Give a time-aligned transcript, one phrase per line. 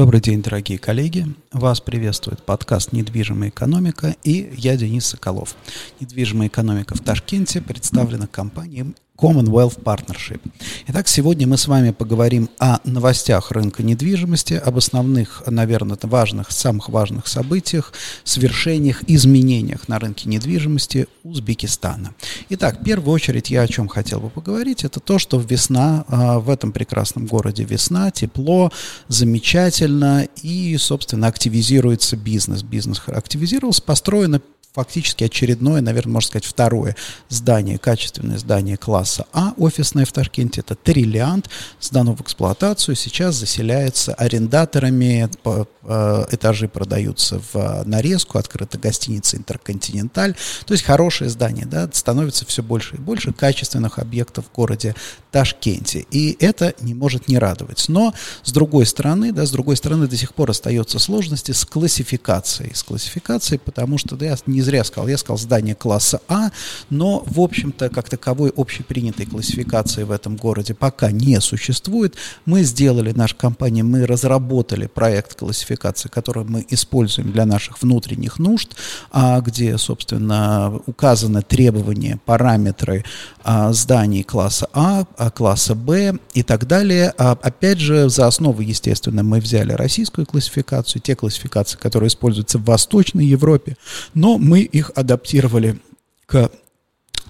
[0.00, 1.26] Добрый день, дорогие коллеги.
[1.52, 5.54] Вас приветствует подкаст «Недвижимая экономика» и я, Денис Соколов.
[6.00, 10.40] Недвижимая экономика в Ташкенте представлена компанией Commonwealth Partnership.
[10.88, 16.88] Итак, сегодня мы с вами поговорим о новостях рынка недвижимости, об основных, наверное, важных, самых
[16.88, 17.92] важных событиях,
[18.24, 22.14] свершениях, изменениях на рынке недвижимости Узбекистана.
[22.48, 26.38] Итак, в первую очередь я о чем хотел бы поговорить, это то, что весна, а,
[26.38, 28.72] в этом прекрасном городе весна, тепло,
[29.08, 32.62] замечательно и, собственно, активизируется бизнес.
[32.62, 34.40] Бизнес активизировался, построено
[34.72, 36.96] фактически очередное, наверное, можно сказать, второе
[37.28, 44.14] здание, качественное здание класса А, офисное в Ташкенте, это Триллиант, сдано в эксплуатацию, сейчас заселяется
[44.14, 52.46] арендаторами, э, этажи продаются в нарезку, открыта гостиница Интерконтиненталь, то есть хорошее здание, да, становится
[52.46, 54.94] все больше и больше качественных объектов в городе
[55.30, 57.84] Ташкенте, и это не может не радовать.
[57.88, 62.74] Но, с другой стороны, да, с другой стороны, до сих пор остаются сложности с классификацией,
[62.74, 66.50] с классификацией, потому что, да, я не зря сказал, я сказал здание класса А,
[66.90, 72.16] но, в общем-то, как таковой общепринятой классификации в этом городе пока не существует.
[72.44, 78.74] Мы сделали, наша компания, мы разработали проект классификации, который мы используем для наших внутренних нужд,
[79.12, 83.04] а, где, собственно, указаны требования, параметры
[83.44, 87.12] а, зданий класса а класса Б и так далее.
[87.18, 92.64] А, опять же, за основу, естественно, мы взяли российскую классификацию, те классификации, которые используются в
[92.64, 93.76] Восточной Европе,
[94.14, 95.78] но мы их адаптировали
[96.24, 96.50] к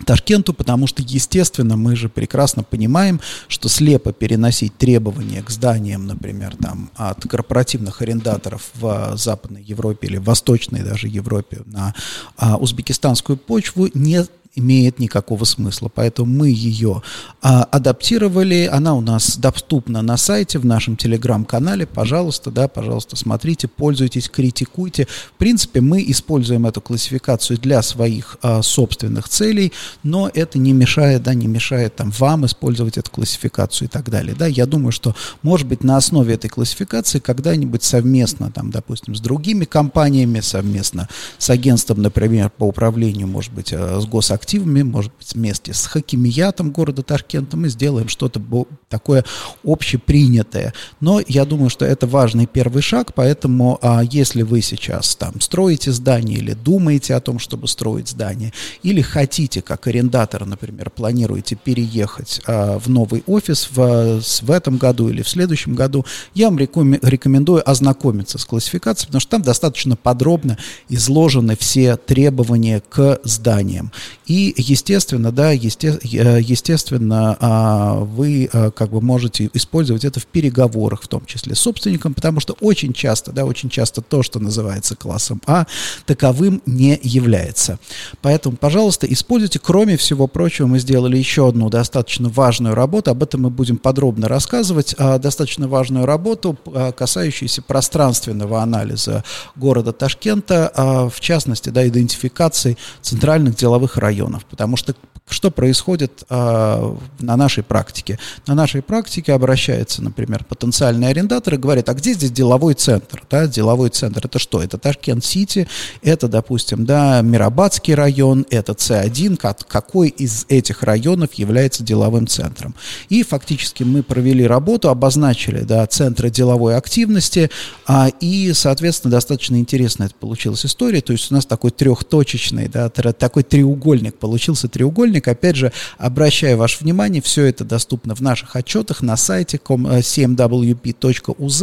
[0.05, 6.57] Ташкенту, потому что, естественно, мы же прекрасно понимаем, что слепо переносить требования к зданиям, например,
[6.57, 11.95] там, от корпоративных арендаторов в Западной Европе или в Восточной даже Европе на
[12.37, 14.25] а, узбекистанскую почву не
[14.57, 15.91] имеет никакого смысла.
[15.95, 17.03] Поэтому мы ее
[17.41, 21.87] а, адаптировали, она у нас доступна на сайте, в нашем телеграм-канале.
[21.87, 25.07] Пожалуйста, да, пожалуйста, смотрите, пользуйтесь, критикуйте.
[25.35, 29.73] В принципе, мы используем эту классификацию для своих а, собственных целей,
[30.03, 34.35] но это не мешает, да, не мешает там, вам использовать эту классификацию и так далее.
[34.37, 34.47] Да.
[34.47, 39.65] Я думаю, что, может быть, на основе этой классификации когда-нибудь совместно, там, допустим, с другими
[39.65, 45.35] компаниями, совместно с агентством, например, по управлению, может быть, а, с госактивами, активами, может быть,
[45.35, 48.41] вместе с хакимиятом города Ташкента мы сделаем что-то
[48.89, 49.25] такое
[49.63, 50.73] общепринятое.
[51.01, 55.93] Но я думаю, что это важный первый шаг, поэтому а, если вы сейчас там строите
[55.93, 58.53] здание или думаете о том, чтобы строить здание,
[58.83, 65.11] или хотите, как арендатор, например, планируете переехать а, в новый офис в, в этом году
[65.11, 70.57] или в следующем году, я вам рекомендую ознакомиться с классификацией, потому что там достаточно подробно
[70.89, 73.93] изложены все требования к зданиям.
[74.31, 80.27] И, естественно, да, есте, э, естественно, а, вы э, как бы можете использовать это в
[80.27, 84.39] переговорах, в том числе с собственником, потому что очень часто, да, очень часто то, что
[84.39, 85.67] называется классом А,
[86.07, 87.81] таковым не является.
[88.23, 89.59] Поэтому, пожалуйста, используйте.
[89.59, 94.29] Кроме всего прочего, мы сделали еще одну достаточно важную работу, об этом мы будем подробно
[94.29, 99.25] рассказывать, а, достаточно важную работу, а, касающуюся пространственного анализа
[99.57, 104.95] города Ташкента, в частности, да, идентификации центральных деловых районов районов, потому что
[105.33, 108.19] что происходит э, на нашей практике?
[108.47, 113.23] На нашей практике обращается, например, потенциальный арендатор и говорит, а где здесь деловой центр?
[113.31, 114.63] Да, деловой центр это что?
[114.63, 115.69] Это Ташкент-Сити,
[116.03, 122.75] это, допустим, да, Мирабадский район, это С1, как, какой из этих районов является деловым центром?
[123.09, 127.51] И фактически мы провели работу, обозначили да, центры деловой активности,
[127.87, 132.89] а, и, соответственно, достаточно интересная это получилась история, то есть у нас такой трехточечный, да,
[132.89, 135.29] такой треугольник, получился треугольник, источник.
[135.29, 141.63] Опять же, обращаю ваше внимание, все это доступно в наших отчетах на сайте cmwp.uz.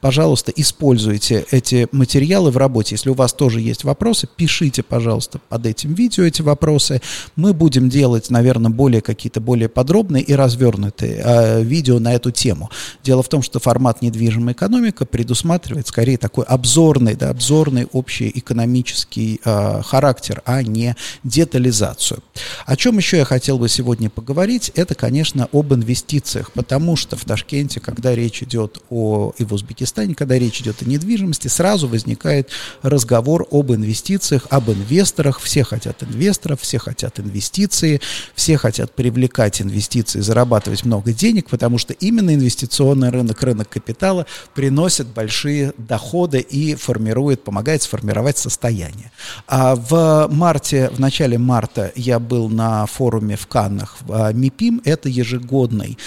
[0.00, 2.94] Пожалуйста, используйте эти материалы в работе.
[2.94, 7.00] Если у вас тоже есть вопросы, пишите, пожалуйста, под этим видео эти вопросы.
[7.36, 12.70] Мы будем делать, наверное, более какие-то более подробные и развернутые э, видео на эту тему.
[13.02, 19.40] Дело в том, что формат недвижимая экономика предусматривает скорее такой обзорный, да, обзорный общий экономический
[19.44, 22.22] э, характер, а не детализацию.
[22.66, 27.24] О чем еще я хотел бы сегодня поговорить, это, конечно, об инвестициях, потому что в
[27.24, 32.50] Ташкенте, когда речь идет о, и в Узбекистане, когда речь идет о недвижимости, сразу возникает
[32.82, 38.02] разговор об инвестициях, об инвесторах, все хотят инвесторов, все хотят инвестиции,
[38.34, 45.06] все хотят привлекать инвестиции, зарабатывать много денег, потому что именно инвестиционный рынок, рынок капитала приносит
[45.06, 49.10] большие доходы и формирует, помогает сформировать состояние.
[49.46, 53.96] А в марте, в начале марта я был на форуме в Каннах.
[54.08, 55.98] МИПИМ– это ежегодный,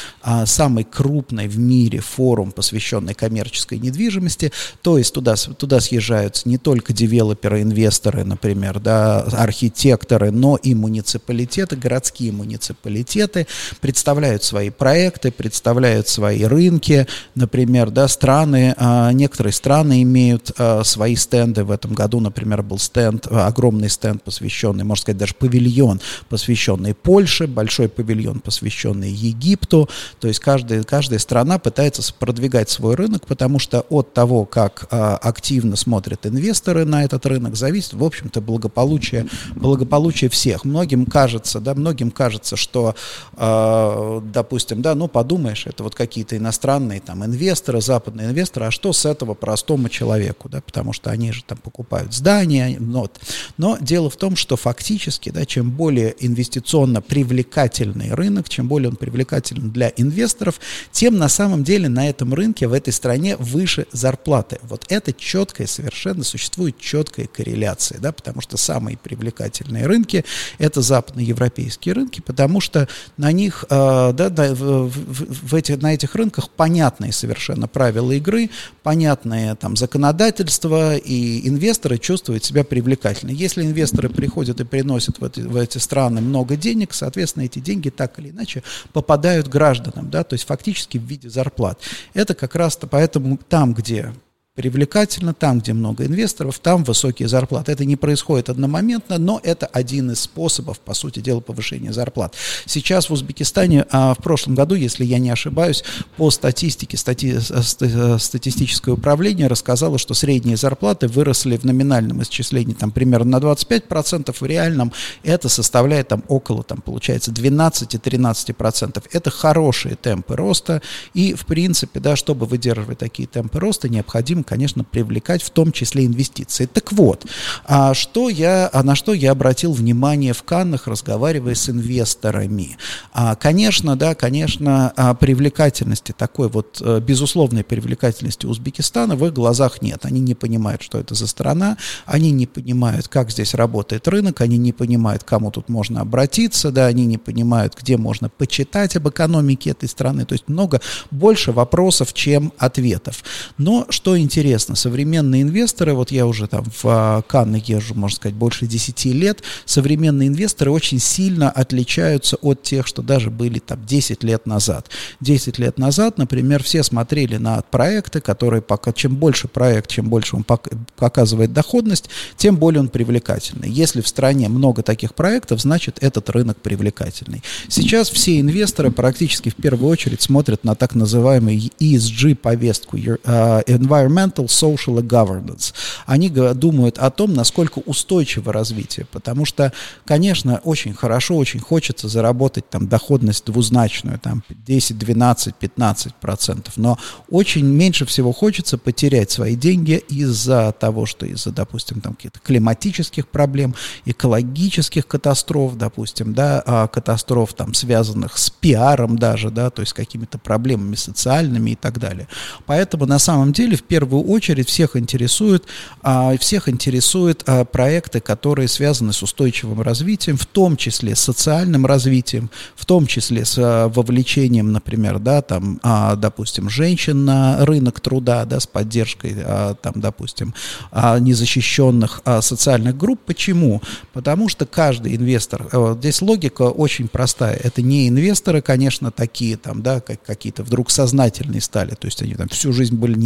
[0.45, 4.51] самый крупный в мире форум, посвященный коммерческой недвижимости.
[4.81, 11.75] То есть туда, туда съезжаются не только девелоперы, инвесторы, например, да, архитекторы, но и муниципалитеты,
[11.75, 13.47] городские муниципалитеты,
[13.81, 18.75] представляют свои проекты, представляют свои рынки, например, да, страны,
[19.13, 20.51] некоторые страны имеют
[20.83, 21.63] свои стенды.
[21.63, 26.56] В этом году, например, был стенд, огромный стенд, посвященный, можно сказать, даже павильон, посвященный
[26.93, 29.89] Польше, большой павильон, посвященный Египту.
[30.19, 35.17] То есть каждая, каждая страна пытается продвигать свой рынок, потому что от того, как а,
[35.17, 40.65] активно смотрят инвесторы на этот рынок, зависит, в общем-то, благополучие, благополучие всех.
[40.65, 42.95] Многим кажется, да, многим кажется, что,
[43.35, 48.93] э, допустим, да, ну подумаешь, это вот какие-то иностранные там инвесторы, западные инвесторы, а что
[48.93, 53.19] с этого простому человеку, да, потому что они же там покупают здания, вот.
[53.57, 56.15] Но дело в том, что фактически, да, чем более
[56.47, 60.59] инвестиционно привлекательный рынок, чем более он привлекателен для инвесторов,
[60.91, 64.59] тем на самом деле на этом рынке, в этой стране выше зарплаты.
[64.63, 70.23] Вот это четкая, совершенно существует четкая корреляция, да, потому что самые привлекательные рынки–
[70.57, 75.93] это западноевропейские рынки, потому что на них, э, да, да в, в, в эти, на
[75.93, 78.49] этих рынках понятные совершенно правила игры,
[78.83, 83.31] понятные там законодательства, и инвесторы чувствуют себя привлекательно.
[83.31, 87.89] Если инвесторы приходят и приносят в эти, в эти страны много денег, соответственно, эти деньги
[87.89, 88.63] так или иначе
[88.93, 91.79] попадают гражданам, да, то есть фактически в виде зарплат.
[92.13, 94.13] Это как раз-то поэтому там, где
[94.57, 97.71] привлекательно, там, где много инвесторов, там высокие зарплаты.
[97.71, 102.33] Это не происходит одномоментно, но это один из способов, по сути дела, повышения зарплат.
[102.65, 105.83] Сейчас в Узбекистане, а в прошлом году, если я не ошибаюсь,
[106.17, 113.39] по статистике, стати, статистическое управление рассказало, что средние зарплаты выросли в номинальном исчислении там, примерно
[113.39, 119.03] на 25%, в реальном это составляет там, около, там, получается, 12-13%.
[119.11, 120.81] Это хорошие темпы роста,
[121.13, 126.05] и, в принципе, да, чтобы выдерживать такие темпы роста, необходимо конечно, привлекать в том числе
[126.05, 126.65] инвестиции.
[126.65, 127.25] Так вот,
[127.65, 132.77] а что я, а на что я обратил внимание в Каннах, разговаривая с инвесторами?
[133.13, 139.81] А, конечно, да, конечно, а, привлекательности такой вот э, безусловной привлекательности Узбекистана в их глазах
[139.81, 140.05] нет.
[140.05, 144.57] Они не понимают, что это за страна, они не понимают, как здесь работает рынок, они
[144.57, 149.71] не понимают, кому тут можно обратиться, да, они не понимают, где можно почитать об экономике
[149.71, 150.25] этой страны.
[150.25, 153.23] То есть много, больше вопросов, чем ответов.
[153.57, 158.15] Но что интересно, интересно, современные инвесторы, вот я уже там в а, Канны езжу, можно
[158.15, 163.83] сказать, больше 10 лет, современные инвесторы очень сильно отличаются от тех, что даже были там
[163.83, 164.89] 10 лет назад.
[165.21, 170.35] 10 лет назад, например, все смотрели на проекты, которые пока, чем больше проект, чем больше
[170.35, 173.71] он показывает доходность, тем более он привлекательный.
[173.71, 177.41] Если в стране много таких проектов, значит этот рынок привлекательный.
[177.69, 184.47] Сейчас все инвесторы практически в первую очередь смотрят на так называемую ESG-повестку, а, Environmental environmental,
[184.47, 185.73] social и governance.
[186.05, 189.73] Они думают о том, насколько устойчиво развитие, потому что,
[190.05, 196.97] конечно, очень хорошо, очень хочется заработать там доходность двузначную, там 10, 12, 15 процентов, но
[197.29, 203.27] очень меньше всего хочется потерять свои деньги из-за того, что из-за, допустим, там каких-то климатических
[203.27, 209.93] проблем, экологических катастроф, допустим, да, а, катастроф там связанных с пиаром даже, да, то есть
[209.93, 212.27] какими-то проблемами социальными и так далее.
[212.65, 215.65] Поэтому на самом деле в первую первую очередь всех интересуют,
[216.01, 221.85] а, всех интересуют а, проекты, которые связаны с устойчивым развитием, в том числе с социальным
[221.85, 225.79] развитием, в том числе с а, вовлечением, например, да, там,
[226.17, 229.35] допустим, женщин на рынок труда, да, с поддержкой,
[229.81, 230.53] там, допустим,
[230.93, 233.19] незащищенных социальных групп.
[233.25, 233.81] Почему?
[234.13, 239.81] Потому что каждый инвестор, а, здесь логика очень простая, это не инвесторы, конечно, такие там,
[239.81, 243.17] да, как какие-то вдруг сознательные стали, то есть они там всю жизнь были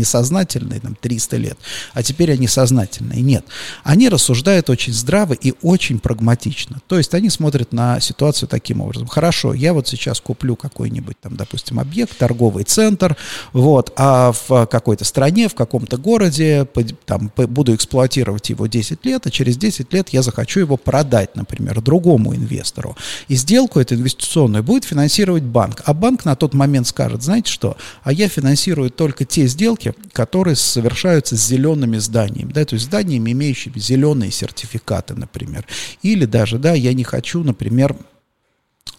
[0.72, 1.58] несознательные, там, 300 лет,
[1.94, 3.22] а теперь они сознательные.
[3.22, 3.46] Нет.
[3.84, 6.82] Они рассуждают очень здраво и очень прагматично.
[6.88, 9.08] То есть они смотрят на ситуацию таким образом.
[9.08, 13.16] Хорошо, я вот сейчас куплю какой-нибудь там, допустим, объект, торговый центр,
[13.54, 16.68] вот, а в какой-то стране, в каком-то городе
[17.06, 21.82] там, буду эксплуатировать его 10 лет, а через 10 лет я захочу его продать, например,
[21.82, 22.96] другому инвестору.
[23.28, 25.82] И сделку эту инвестиционную будет финансировать банк.
[25.86, 30.56] А банк на тот момент скажет, знаете что, а я финансирую только те сделки, которые
[30.64, 35.66] совершаются с зелеными зданиями, да, то есть зданиями, имеющими зеленые сертификаты, например.
[36.02, 37.96] Или даже, да, я не хочу, например,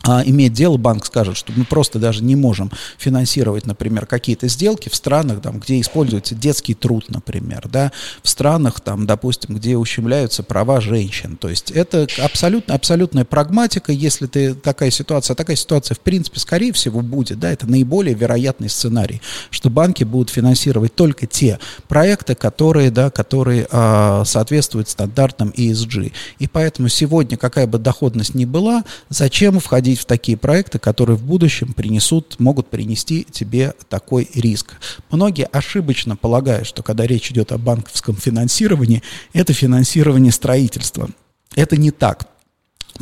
[0.04, 4.88] а, иметь дело, банк скажет, что мы просто даже не можем финансировать, например, какие-то сделки
[4.88, 7.92] в странах, там, где используется детский труд, например, да,
[8.22, 11.36] в странах, там, допустим, где ущемляются права женщин.
[11.36, 16.72] То есть это абсолютно, абсолютная прагматика, если ты такая ситуация, такая ситуация, в принципе, скорее
[16.72, 22.90] всего, будет, да, это наиболее вероятный сценарий, что банки будут финансировать только те проекты, которые,
[22.90, 26.12] да, которые а, соответствуют стандартам ESG.
[26.40, 31.16] И поэтому сегодня, какая бы доходность ни была, зачем входить входить в такие проекты, которые
[31.16, 34.74] в будущем принесут, могут принести тебе такой риск.
[35.10, 41.08] Многие ошибочно полагают, что когда речь идет о банковском финансировании, это финансирование строительства.
[41.54, 42.26] Это не так.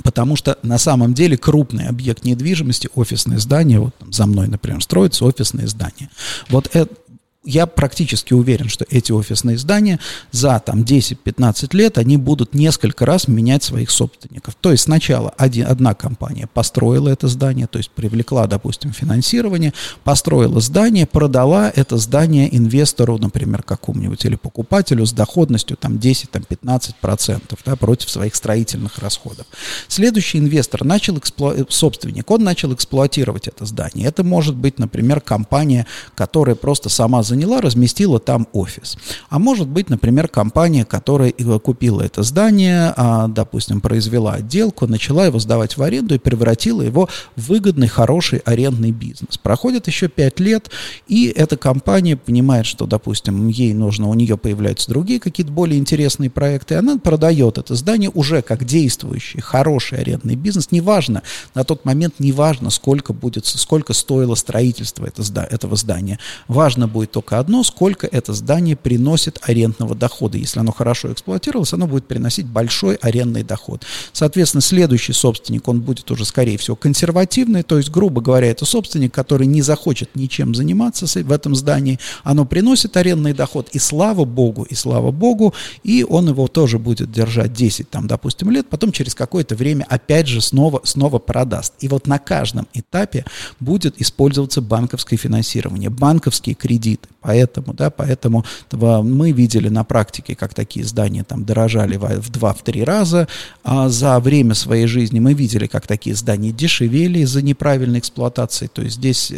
[0.02, 4.82] Потому что на самом деле крупный объект недвижимости, офисное здание, вот там за мной, например,
[4.82, 6.08] строится офисное здание.
[6.48, 6.94] Вот это,
[7.42, 9.98] я практически уверен, что эти офисные здания
[10.30, 14.54] за там, 10-15 лет они будут несколько раз менять своих собственников.
[14.60, 19.72] То есть сначала один, одна компания построила это здание, то есть привлекла, допустим, финансирование,
[20.04, 27.76] построила здание, продала это здание инвестору, например, какому-нибудь или покупателю с доходностью там, 10-15% да,
[27.76, 29.46] против своих строительных расходов.
[29.88, 31.54] Следующий инвестор начал, эксплу...
[31.70, 34.06] собственник, он начал эксплуатировать это здание.
[34.06, 38.98] Это может быть, например, компания, которая просто сама заняла, разместила там офис.
[39.28, 45.38] А может быть, например, компания, которая купила это здание, а, допустим, произвела отделку, начала его
[45.38, 49.38] сдавать в аренду и превратила его в выгодный, хороший арендный бизнес.
[49.38, 50.70] Проходит еще пять лет,
[51.08, 56.30] и эта компания понимает, что, допустим, ей нужно, у нее появляются другие какие-то более интересные
[56.30, 60.70] проекты, и она продает это здание уже как действующий, хороший арендный бизнес.
[60.70, 61.22] Неважно,
[61.54, 66.18] на тот момент неважно, сколько будет, сколько стоило строительство этого здания.
[66.48, 70.38] Важно будет только одно, сколько это здание приносит арендного дохода.
[70.38, 73.84] Если оно хорошо эксплуатировалось, оно будет приносить большой арендный доход.
[74.14, 79.12] Соответственно, следующий собственник, он будет уже, скорее всего, консервативный, то есть, грубо говоря, это собственник,
[79.12, 84.62] который не захочет ничем заниматься в этом здании, оно приносит арендный доход, и слава богу,
[84.62, 85.52] и слава богу,
[85.84, 90.26] и он его тоже будет держать 10, там, допустим, лет, потом через какое-то время опять
[90.26, 91.74] же снова, снова продаст.
[91.80, 93.26] И вот на каждом этапе
[93.60, 97.09] будет использоваться банковское финансирование, банковские кредиты.
[97.20, 103.28] Поэтому, да, поэтому мы видели на практике, как такие здания там дорожали в 2-3 раза,
[103.62, 108.68] а за время своей жизни мы видели, как такие здания дешевели из-за неправильной эксплуатации.
[108.68, 109.32] То есть здесь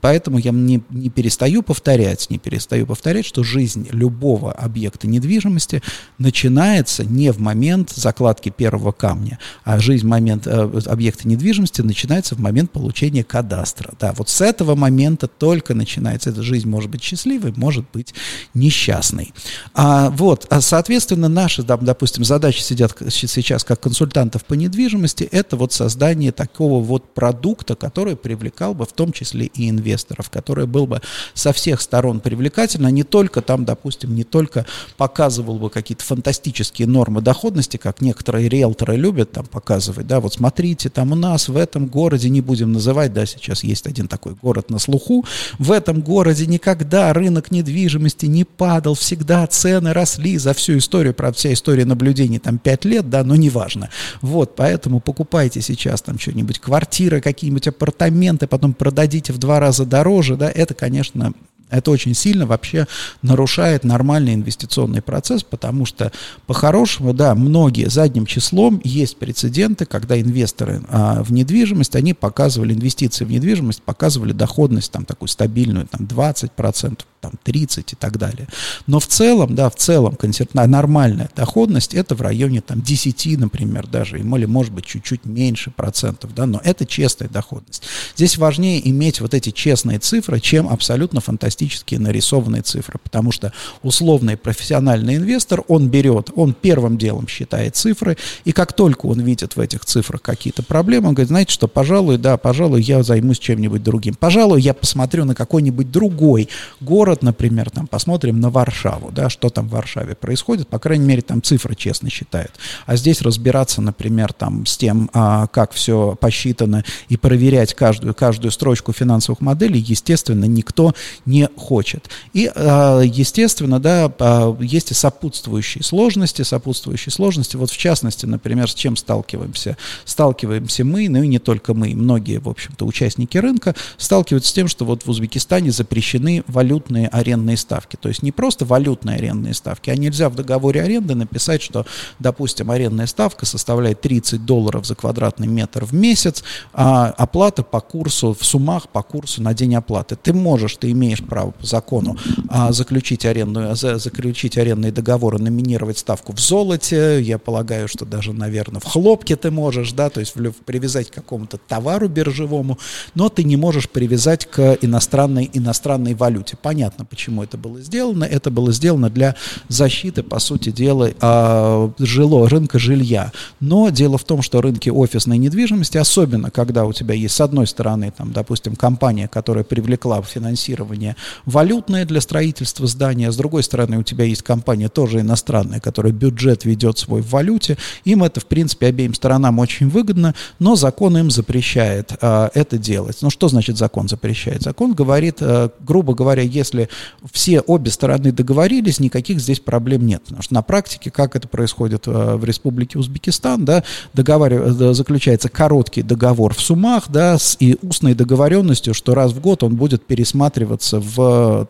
[0.00, 5.82] Поэтому я не, не перестаю повторять, не перестаю повторять, что жизнь любого объекта недвижимости
[6.18, 12.40] начинается не в момент закладки первого камня, а жизнь момент, э, объекта недвижимости начинается в
[12.40, 13.94] момент получения кадастра.
[13.98, 18.14] Да, вот с этого момента только начинается эта жизнь, может быть счастливой, может быть
[18.54, 19.32] несчастной.
[19.74, 25.72] А, вот, а, соответственно, наши, допустим, задачи сидят сейчас как консультантов по недвижимости, это вот
[25.72, 29.83] создание такого вот продукта, который привлекал бы в том числе и инвесторов,
[30.30, 31.00] который был бы
[31.34, 37.20] со всех сторон привлекательно, не только там, допустим, не только показывал бы какие-то фантастические нормы
[37.20, 41.86] доходности, как некоторые риэлторы любят там показывать, да, вот смотрите, там у нас в этом
[41.86, 45.24] городе, не будем называть, да, сейчас есть один такой город на слуху,
[45.58, 51.38] в этом городе никогда рынок недвижимости не падал, всегда цены росли за всю историю, правда,
[51.38, 53.90] вся история наблюдений там 5 лет, да, но неважно.
[54.20, 60.36] Вот, поэтому покупайте сейчас там что-нибудь, квартиры, какие-нибудь апартаменты, потом продадите в два раза дороже,
[60.36, 61.32] да, это, конечно,
[61.70, 62.86] это очень сильно вообще
[63.22, 66.12] нарушает нормальный инвестиционный процесс, потому что
[66.46, 73.24] по-хорошему, да, многие задним числом есть прецеденты, когда инвесторы а, в недвижимость, они показывали инвестиции
[73.24, 78.48] в недвижимость, показывали доходность там такую стабильную, там 20%, там 30 и так далее.
[78.86, 80.16] Но в целом, да, в целом
[80.52, 86.34] нормальная доходность это в районе там 10, например, даже, или может быть чуть-чуть меньше процентов,
[86.34, 87.82] да, но это честная доходность.
[88.14, 91.53] Здесь важнее иметь вот эти честные цифры, чем абсолютно фантастические
[91.98, 98.52] нарисованные цифры, потому что условный профессиональный инвестор, он берет, он первым делом считает цифры, и
[98.52, 102.36] как только он видит в этих цифрах какие-то проблемы, он говорит, знаете что, пожалуй, да,
[102.36, 106.48] пожалуй, я займусь чем-нибудь другим, пожалуй, я посмотрю на какой-нибудь другой
[106.80, 111.22] город, например, там посмотрим на Варшаву, да, что там в Варшаве происходит, по крайней мере,
[111.22, 112.52] там цифры честно считают.
[112.86, 118.50] А здесь разбираться, например, там с тем, а, как все посчитано и проверять каждую, каждую
[118.50, 120.94] строчку финансовых моделей, естественно, никто
[121.26, 122.08] не хочет.
[122.32, 127.56] И, а, естественно, да, а, есть и сопутствующие сложности, сопутствующие сложности.
[127.56, 129.76] Вот в частности, например, с чем сталкиваемся?
[130.04, 134.68] Сталкиваемся мы, ну и не только мы, многие, в общем-то, участники рынка сталкиваются с тем,
[134.68, 137.96] что вот в Узбекистане запрещены валютные арендные ставки.
[137.96, 141.86] То есть не просто валютные арендные ставки, а нельзя в договоре аренды написать, что,
[142.18, 148.36] допустим, арендная ставка составляет 30 долларов за квадратный метр в месяц, а оплата по курсу,
[148.38, 150.16] в суммах по курсу на день оплаты.
[150.16, 152.16] Ты можешь, ты имеешь право по закону
[152.48, 158.80] а, заключить, арендную, заключить арендные договоры, номинировать ставку в золоте, я полагаю, что даже, наверное,
[158.80, 160.32] в хлопке ты можешь, да, то есть
[160.64, 162.78] привязать к какому-то товару биржевому,
[163.16, 166.56] но ты не можешь привязать к иностранной, иностранной валюте.
[166.56, 168.22] Понятно, почему это было сделано.
[168.22, 169.34] Это было сделано для
[169.66, 173.32] защиты, по сути дела, а, жило, рынка жилья.
[173.58, 177.66] Но дело в том, что рынки офисной недвижимости, особенно когда у тебя есть, с одной
[177.66, 184.02] стороны, там, допустим, компания, которая привлекла финансирование валютное для строительства здания, с другой стороны, у
[184.02, 188.86] тебя есть компания тоже иностранная, которая бюджет ведет свой в валюте, им это, в принципе,
[188.86, 193.18] обеим сторонам очень выгодно, но закон им запрещает а, это делать.
[193.22, 194.62] Ну, что значит закон запрещает?
[194.62, 196.88] Закон говорит, а, грубо говоря, если
[197.32, 200.22] все обе стороны договорились, никаких здесь проблем нет.
[200.24, 206.02] Потому что на практике, как это происходит а, в Республике Узбекистан, да, договор, заключается короткий
[206.02, 211.00] договор в суммах, да, с и устной договоренностью, что раз в год он будет пересматриваться
[211.00, 211.13] в,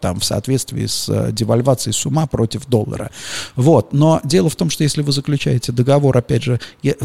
[0.01, 3.11] там, в соответствии с э, девальвацией сумма против доллара.
[3.57, 3.93] Вот.
[3.93, 6.61] Но дело в том, что если вы заключаете договор, опять же,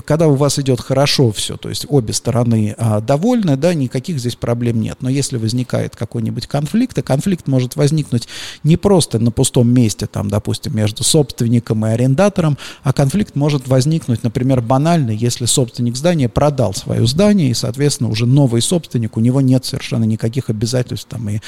[0.05, 4.35] когда у вас идет хорошо все, то есть обе стороны а, довольны, да, никаких здесь
[4.35, 4.97] проблем нет.
[5.01, 8.27] Но если возникает какой-нибудь конфликт, и конфликт может возникнуть
[8.63, 14.23] не просто на пустом месте, там, допустим, между собственником и арендатором, а конфликт может возникнуть,
[14.23, 19.41] например, банально, если собственник здания продал свое здание, и, соответственно, уже новый собственник, у него
[19.41, 21.39] нет совершенно никаких обязательств там, и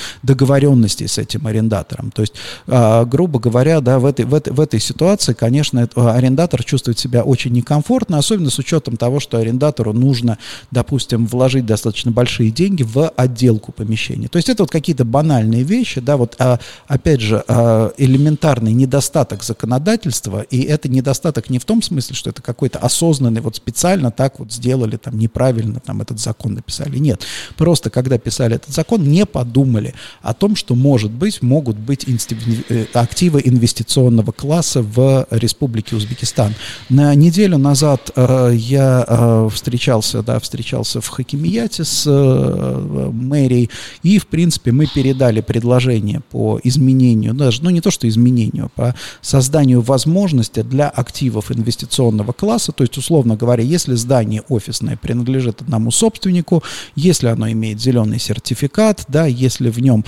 [0.81, 2.11] договоренностей с этим арендатором.
[2.11, 2.33] То есть,
[2.67, 7.23] э, грубо говоря, да, в этой, в, этой, в этой ситуации, конечно, арендатор чувствует себя
[7.23, 10.37] очень некомфортно, особенно с учетом того, что арендатору нужно,
[10.71, 14.27] допустим, вложить достаточно большие деньги в отделку помещения.
[14.27, 19.43] То есть это вот какие-то банальные вещи, да, вот, а, опять же, а, элементарный недостаток
[19.43, 24.39] законодательства, и это недостаток не в том смысле, что это какой-то осознанный, вот специально так
[24.39, 26.97] вот сделали, там, неправильно там этот закон написали.
[26.97, 27.25] Нет,
[27.57, 32.85] просто когда писали этот закон, не подумали о том, что, может быть, могут быть э,
[32.93, 36.53] активы инвестиционного класса в Республике Узбекистан.
[36.89, 43.69] На неделю назад э, я э, встречался, да, встречался в Хакимияте с э, мэрией,
[44.03, 48.95] и, в принципе, мы передали предложение по изменению, даже, ну, не то, что изменению, по
[49.21, 55.91] созданию возможности для активов инвестиционного класса, то есть, условно говоря, если здание офисное принадлежит одному
[55.91, 56.63] собственнику,
[56.95, 60.05] если оно имеет зеленый сертификат, да, если в нем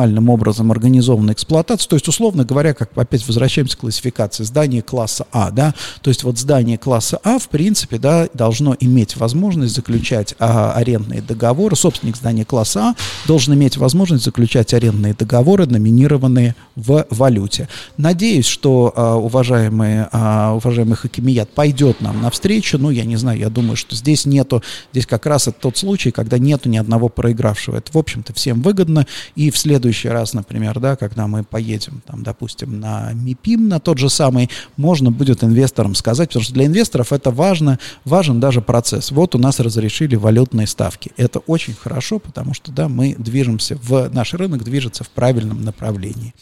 [0.00, 5.26] нормальным образом организована эксплуатация, то есть, условно говоря, как опять возвращаемся к классификации, здание класса
[5.30, 10.34] А, да, то есть вот здание класса А, в принципе, да, должно иметь возможность заключать
[10.38, 12.94] а, арендные договоры, собственник здания класса А
[13.26, 17.68] должен иметь возможность заключать арендные договоры, номинированные в валюте.
[17.98, 23.50] Надеюсь, что а, уважаемый, а, уважаемый Хакимият пойдет нам навстречу, ну, я не знаю, я
[23.50, 27.76] думаю, что здесь нету, здесь как раз это тот случай, когда нету ни одного проигравшего.
[27.76, 32.22] Это, в общем-то, всем выгодно, и в следующий раз, например, да, когда мы поедем, там,
[32.22, 37.14] допустим, на МИПИМ, на тот же самый, можно будет инвесторам сказать, потому что для инвесторов
[37.14, 39.10] это важно, важен даже процесс.
[39.10, 41.12] Вот у нас разрешили валютные ставки.
[41.16, 46.34] Это очень хорошо, потому что, да, мы движемся в, наш рынок движется в правильном направлении.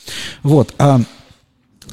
[0.42, 1.00] Вот, а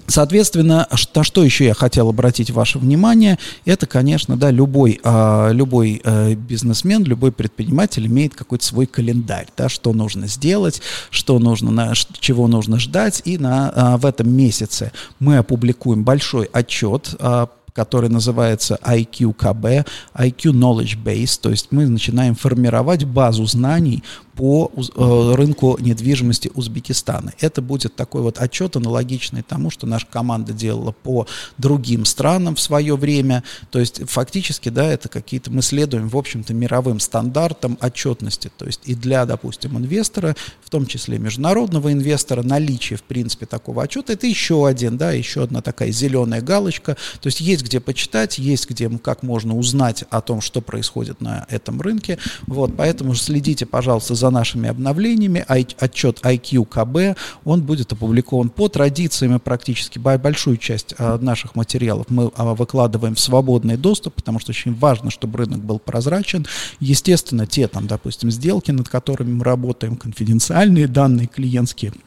[0.07, 6.01] Соответственно, на что еще я хотел обратить ваше внимание, это, конечно, да, любой, а, любой
[6.03, 11.93] а, бизнесмен, любой предприниматель имеет какой-то свой календарь, да, что нужно сделать, что нужно, на,
[11.95, 18.09] чего нужно ждать, и на, а, в этом месяце мы опубликуем большой отчет а, который
[18.09, 24.01] называется IQKB, IQ Knowledge Base, то есть мы начинаем формировать базу знаний
[24.35, 27.33] по э, рынку недвижимости Узбекистана.
[27.39, 31.25] Это будет такой вот отчет аналогичный тому, что наша команда делала по
[31.57, 33.43] другим странам в свое время.
[33.71, 38.51] То есть фактически, да, это какие-то, мы следуем, в общем-то, мировым стандартам отчетности.
[38.57, 43.83] То есть и для, допустим, инвестора, в том числе международного инвестора, наличие, в принципе, такого
[43.83, 46.97] отчета, это еще один, да, еще одна такая зеленая галочка.
[47.21, 51.45] То есть есть где почитать, есть где, как можно узнать о том, что происходит на
[51.49, 52.17] этом рынке.
[52.47, 55.45] Вот, поэтому следите, пожалуйста, за за нашими обновлениями.
[55.47, 62.55] Отчет IQ-КБ, он будет опубликован по традициям практически большую часть а, наших материалов мы а,
[62.55, 66.47] выкладываем в свободный доступ, потому что очень важно, чтобы рынок был прозрачен.
[66.79, 71.93] Естественно, те там, допустим, сделки, над которыми мы работаем, конфиденциальные данные клиентские–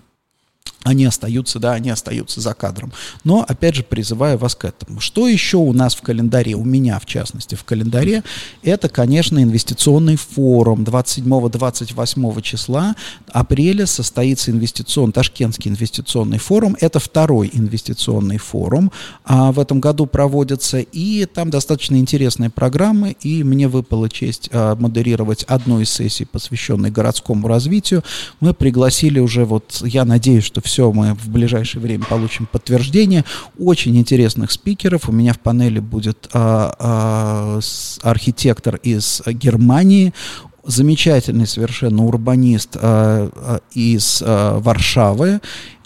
[0.89, 2.93] они остаются, да, они остаются за кадром.
[3.23, 5.01] Но, опять же, призываю вас к этому.
[5.01, 8.25] Что еще у нас в календаре, у меня, в частности, в календаре,
[8.63, 12.97] это, конечно, инвестиционный форум 27-28 числа
[13.33, 16.77] апреля состоится инвестиционный, Ташкентский инвестиционный форум.
[16.81, 18.91] Это второй инвестиционный форум
[19.25, 24.75] а, в этом году проводится, и там достаточно интересные программы, и мне выпала честь а,
[24.77, 28.03] модерировать одну из сессий, посвященной городскому развитию.
[28.41, 33.25] Мы пригласили уже, вот, я надеюсь, что все все, мы в ближайшее время получим подтверждение.
[33.59, 35.09] Очень интересных спикеров.
[35.09, 37.61] У меня в панели будет а, а,
[38.09, 40.15] архитектор из Германии,
[40.65, 45.41] замечательный совершенно урбанист а, из а, Варшавы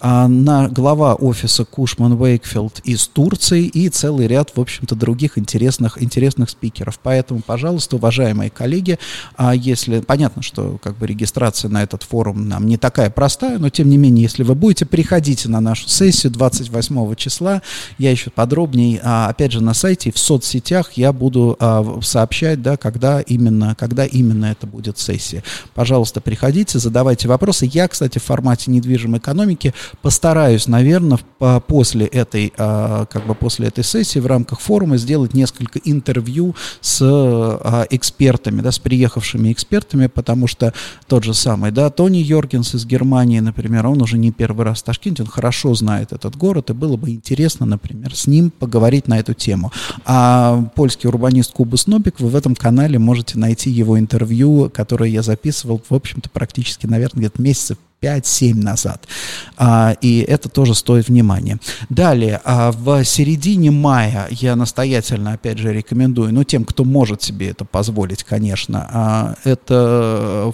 [0.05, 6.03] а, на глава офиса Кушман Вейкфилд из Турции и целый ряд, в общем-то, других интересных,
[6.03, 6.99] интересных спикеров.
[7.01, 8.99] Поэтому, пожалуйста, уважаемые коллеги,
[9.37, 13.71] а если понятно, что как бы регистрация на этот форум нам не такая простая, но
[13.71, 17.63] тем не менее, если вы будете, приходите на нашу сессию 28 числа.
[17.97, 21.57] Я еще подробнее, а, опять же, на сайте и в соцсетях я буду
[22.03, 25.45] сообщать, да, когда именно, когда именно это будет сессия.
[25.75, 27.71] Пожалуйста, приходите, задавайте вопросы.
[27.73, 31.19] Я, кстати, в формате недвижимой экономики постараюсь, наверное,
[31.67, 37.01] после этой, а, как бы после этой сессии в рамках форума сделать несколько интервью с
[37.03, 40.73] а, экспертами, да, с приехавшими экспертами, потому что
[41.07, 44.85] тот же самый, да, Тони Йоргенс из Германии, например, он уже не первый раз в
[44.85, 49.19] Ташкенте, он хорошо знает этот город, и было бы интересно, например, с ним поговорить на
[49.19, 49.73] эту тему.
[50.05, 55.23] А польский урбанист Кубус Нобик, вы в этом канале можете найти его интервью, которое я
[55.23, 59.07] записывал, в общем-то, практически, наверное, где-то месяцев 5-7 назад.
[59.57, 61.59] А, и это тоже стоит внимания.
[61.89, 67.51] Далее, а, в середине мая я настоятельно, опять же, рекомендую, ну, тем, кто может себе
[67.51, 70.53] это позволить, конечно, а, это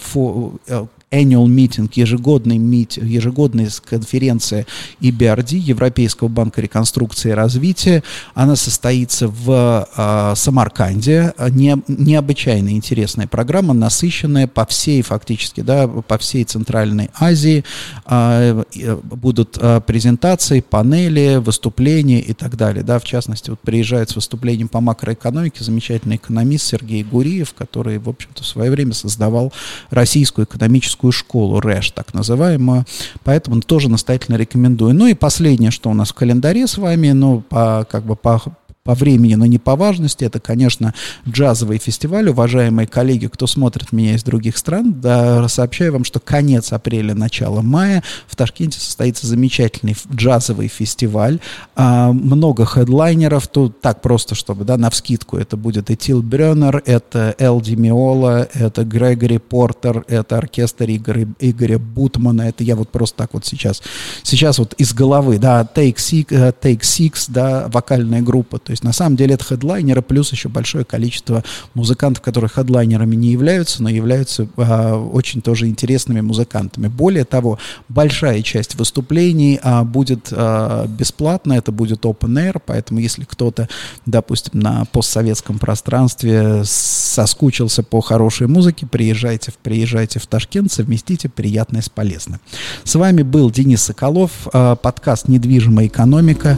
[0.66, 4.66] э, annual meeting, ежегодный мит, ежегодная конференция
[5.00, 8.02] EBRD, Европейского банка реконструкции и развития.
[8.34, 11.32] Она состоится в э, Самарканде.
[11.50, 17.64] Не, необычайно интересная программа, насыщенная по всей, фактически, да, по всей Центральной Азии.
[18.06, 18.64] Э,
[19.02, 22.82] будут э, презентации, панели, выступления и так далее.
[22.82, 28.08] Да, в частности, вот приезжает с выступлением по макроэкономике замечательный экономист Сергей Гуриев, который, в
[28.08, 29.52] общем-то, в свое время создавал
[29.90, 32.84] российскую экономическую экономическую школу РЭШ, так называемую.
[33.24, 34.94] Поэтому тоже настоятельно рекомендую.
[34.94, 38.42] Ну и последнее, что у нас в календаре с вами, ну, по, как бы по
[38.88, 40.24] по времени, но не по важности.
[40.24, 40.94] Это, конечно,
[41.28, 42.30] джазовый фестиваль.
[42.30, 47.60] Уважаемые коллеги, кто смотрит меня из других стран, да, сообщаю вам, что конец апреля, начало
[47.60, 51.38] мая в Ташкенте состоится замечательный джазовый фестиваль.
[51.76, 55.36] А, много хедлайнеров, тут так просто, чтобы, да, на вскидку.
[55.36, 61.78] Это будет и Тил Брёнер, это Эл Миола, это Грегори Портер, это оркестр Игоря, Игоря
[61.78, 62.48] Бутмана.
[62.48, 63.82] Это я вот просто так вот сейчас,
[64.22, 68.58] сейчас вот из головы, да, Take Six, э, Take Six да, вокальная группа.
[68.58, 71.42] То есть есть на самом деле это хедлайнеры, плюс еще большое количество
[71.74, 76.86] музыкантов, которые хедлайнерами не являются, но являются а, очень тоже интересными музыкантами.
[76.86, 83.24] Более того, большая часть выступлений а, будет а, бесплатно, это будет open air, поэтому если
[83.24, 83.68] кто-то,
[84.06, 91.88] допустим, на постсоветском пространстве соскучился по хорошей музыке, приезжайте, приезжайте в Ташкент, совместите приятное с
[91.88, 92.40] полезным.
[92.84, 96.56] С вами был Денис Соколов, а, подкаст «Недвижимая экономика».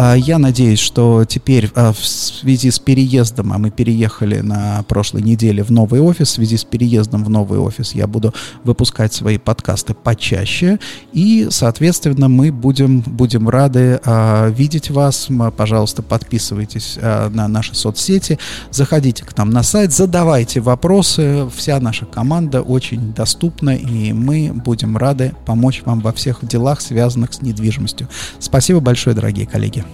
[0.00, 5.22] А, я надеюсь, что теперь а, в связи с переездом, а мы переехали на прошлой
[5.22, 8.32] неделе в новый офис, в связи с переездом в новый офис я буду
[8.62, 10.78] выпускать свои подкасты почаще,
[11.12, 15.26] и, соответственно, мы будем, будем рады а, видеть вас.
[15.56, 18.38] Пожалуйста, подписывайтесь на наши соцсети,
[18.70, 24.96] заходите к нам на сайт, задавайте вопросы, вся наша команда очень доступна, и мы будем
[24.96, 28.06] рады помочь вам во всех делах, связанных с недвижимостью.
[28.38, 29.87] Спасибо большое, дорогие коллеги.